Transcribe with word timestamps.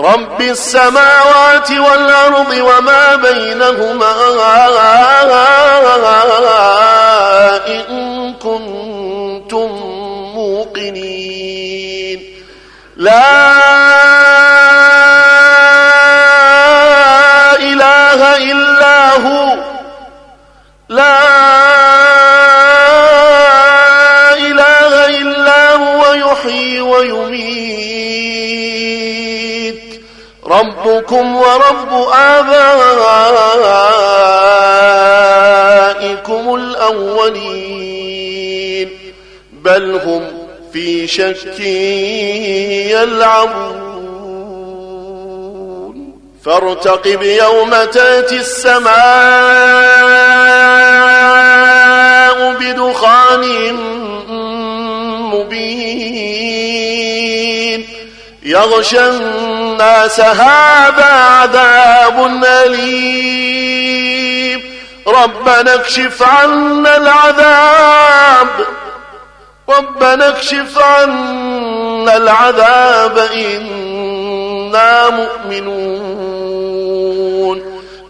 رب 0.00 0.40
السماوات 0.40 1.70
والأرض 1.70 2.50
وما 2.50 3.14
بينهما 3.16 4.12
إن 7.66 8.34
كنتم 8.34 9.68
موقنين. 10.34 12.20
لا 12.96 13.59
ربكم 30.80 31.36
ورب 31.36 32.08
آبائكم 32.12 32.54
الأولين 36.54 38.10
بل 39.52 40.00
هم 40.04 40.48
في 40.72 41.06
شك 41.06 41.60
يلعبون. 42.90 43.90
فارتقب 46.44 47.22
يوم 47.22 47.70
تأتي 47.84 48.36
السماء 48.36 48.90
بدخان 52.60 53.74
مبين. 55.32 56.20
يغشى 58.42 59.10
الناس 59.80 60.20
هذا 60.20 61.04
عذاب 61.04 62.44
أليم. 62.66 64.00
ربنا 65.06 65.74
اكشف 65.74 66.22
عنا 66.22 66.96
العذاب. 66.96 68.48
ربنا 69.68 70.28
اكشف 70.28 70.78
عنا 70.78 72.16
العذاب. 72.16 73.18
إنا 73.18 75.10
مؤمنون. 75.10 76.40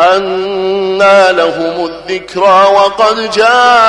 أنى 0.00 1.32
لهم 1.32 1.84
الذكرى 1.86 2.66
وقد 2.74 3.30
جاءهم 3.30 3.82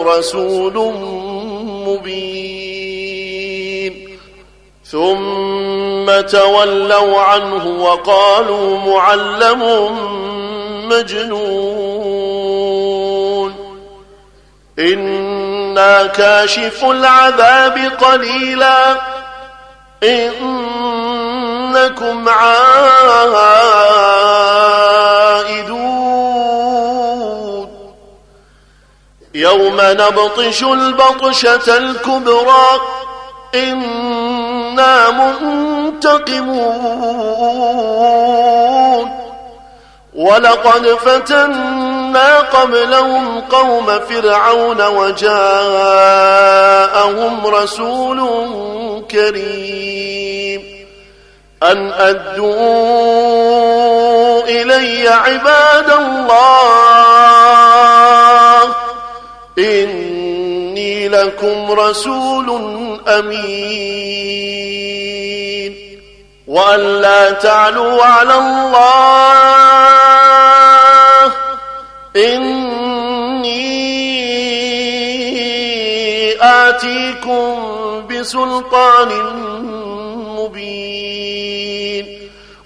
رسول 0.00 0.76
ثم 4.90 6.20
تولوا 6.20 7.20
عنه 7.20 7.66
وقالوا 7.66 8.78
معلم 8.78 9.62
مجنون. 10.88 12.30
إنا 14.78 16.06
كاشف 16.06 16.84
العذاب 16.84 17.92
قليلا. 18.00 19.00
إنكم 20.02 20.68
عائدون. 22.28 23.20
يوم 29.34 29.76
نبطش 29.80 30.62
البطشة 30.62 31.78
الكبرى. 31.78 32.80
إنا 34.80 35.10
منتقمون. 35.10 36.80
ولقد 40.14 40.86
فتنا 40.86 42.38
قبلهم 42.40 43.40
قوم 43.40 44.00
فرعون 44.00 44.86
وجاءهم 44.86 45.36
رسول 47.46 48.20
كريم. 49.10 50.86
أن 51.62 51.92
أدوا 51.92 52.50
إلي 54.42 55.08
عباد 55.08 55.90
الله. 55.90 56.30
إني 59.58 60.09
لكم 61.10 61.72
رسول 61.72 62.50
أمين. 63.08 64.10
وأن 66.46 66.80
لا 67.00 67.30
تعلوا 67.30 68.04
على 68.04 68.34
الله. 68.34 69.30
إني 72.16 73.70
آتيكم 76.42 77.54
بسلطان 78.10 79.08
مبين. 80.38 82.06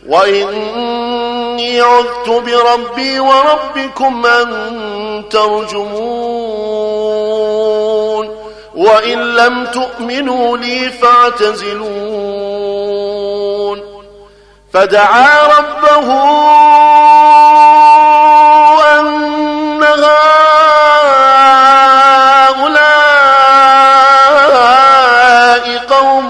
وإني 0.09 1.81
عذت 1.81 2.29
بربي 2.29 3.21
وربكم 3.21 4.27
أن 4.27 5.25
ترجمون. 5.31 7.14
وإن 8.77 9.19
لم 9.19 9.67
تؤمنوا 9.67 10.59
لي 10.59 10.91
فاعتزلون. 10.91 11.95
فدعا 14.73 15.47
ربه 15.59 16.13
أن 19.01 19.83
هؤلاء 19.83 20.25
قوم 25.91 26.29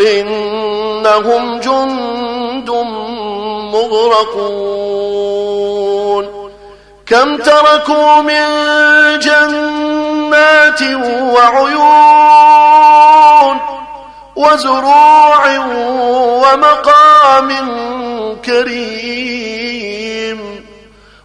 إنهم 0.00 1.60
جند 1.60 2.70
مغرقون. 3.72 4.84
كم 7.06 7.36
تركوا 7.36 8.20
من 8.20 8.44
جنات 9.18 10.82
وعيون 11.34 11.96
وزروع 14.36 15.58
ومقام 16.44 17.48
كريم. 18.44 19.93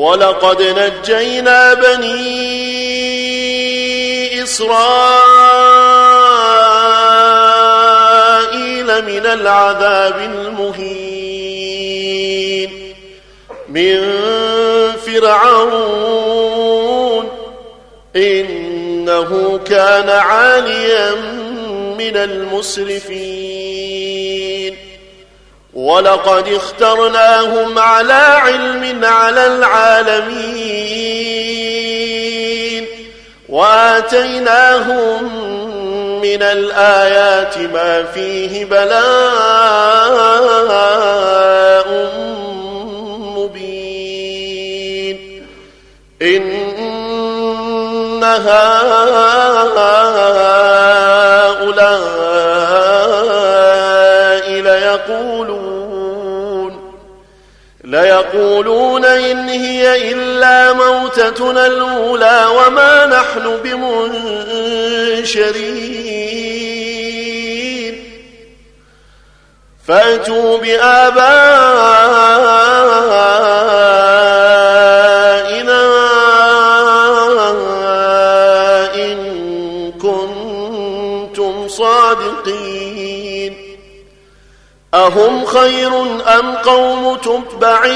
ولقد 0.00 0.62
نجينا 0.62 1.74
بني 1.74 2.42
إسرائيل 4.42 4.80
من 9.04 9.26
العذاب 9.26 10.16
المهين. 10.18 11.10
من 13.68 14.12
فرعون. 15.06 16.40
إنه 18.16 19.60
كان 19.66 20.08
عاليا 20.08 21.10
من 21.98 22.16
المسرفين. 22.16 23.49
ولقد 25.80 26.48
اخترناهم 26.48 27.78
على 27.78 28.12
علم 28.12 29.04
على 29.04 29.46
العالمين 29.46 30.50
وآتيناهم 33.48 35.22
من 36.22 36.42
الآيات 36.42 37.58
ما 37.58 38.02
فيه 38.02 38.64
بلاء 38.64 39.00
مبين 43.36 45.16
إن 46.22 46.60
هؤلاء 48.24 48.90
ليقولون 54.50 55.69
ليقولون 57.90 59.04
إن 59.04 59.48
هي 59.48 60.12
إلا 60.12 60.72
موتتنا 60.72 61.66
الأولى 61.66 62.46
وما 62.56 63.06
نحن 63.06 63.56
بمنشرين. 63.64 65.30
فأتوا 69.88 70.58
بآبائنا 70.58 71.69
أهم 85.10 85.44
خير 85.44 86.02
أم 86.38 86.54
قوم 86.54 87.16
تتبع 87.16 87.86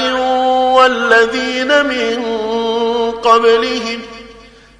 والذين 0.75 1.85
من 1.85 2.25
قبلهم 3.23 4.01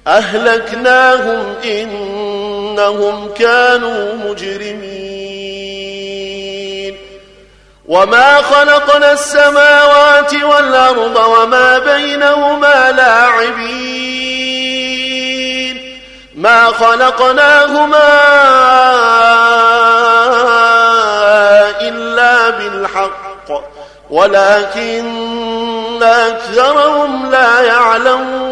أهلكناهم 0.06 1.54
إنهم 1.64 3.28
كانوا 3.38 4.14
مجرمين 4.14 4.96
وما 7.86 8.42
خلقنا 8.42 9.12
السماوات 9.12 10.34
والأرض 10.34 11.16
وما 11.16 11.78
بينهما 11.78 12.92
لاعبين 12.92 14.16
ما 16.34 16.64
خلقناهما 16.66 18.36
ولكن 24.10 26.02
أكثرهم 26.02 27.30
لا 27.30 27.60
يعلمون. 27.60 28.46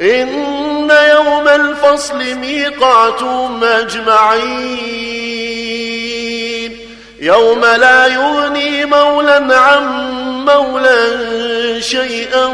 إن 0.00 0.90
يوم 0.90 1.48
الفصل 1.48 2.34
ميقاتهم 2.34 3.64
أجمعين 3.64 5.06
يوم 7.20 7.60
لا 7.60 8.06
يغني 8.06 8.84
مولا 8.84 9.58
عن 9.58 9.84
مولا 10.44 11.20
شيئا 11.80 12.46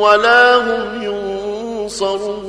ولا 0.00 0.56
هم 0.56 1.02
ينصرون. 1.02 2.48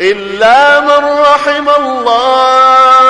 إلا 0.00 0.80
من 0.80 1.04
رحم 1.20 1.68
الله 1.68 3.09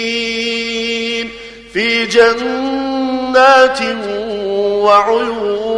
في 1.73 2.05
جنات 2.05 3.79
وعيون 4.59 5.71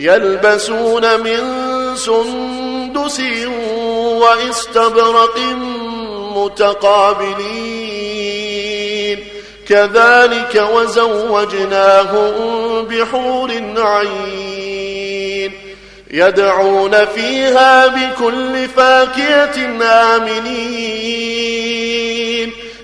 يلبسون 0.00 1.20
من 1.20 1.66
سندس 1.96 3.20
واستبرق 4.20 5.38
متقابلين. 6.36 7.58
كذلك 9.68 10.68
وزوجناهم 10.74 12.32
بحور 12.84 13.50
عين. 13.78 15.52
يدعون 16.10 17.04
فيها 17.04 17.86
بكل 17.86 18.68
فاكهة 18.76 19.82
آمنين. 19.82 21.47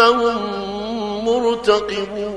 إنهم 0.00 1.24
مرتقبون. 1.24 2.27